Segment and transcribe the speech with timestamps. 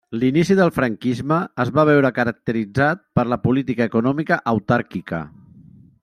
[0.21, 5.21] L'inici del franquisme es va veure caracteritzat per la política econòmica autàrquica.